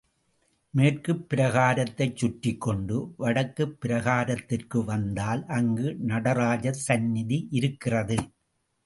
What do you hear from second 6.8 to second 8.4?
சந்நிதி இருக்கிறது.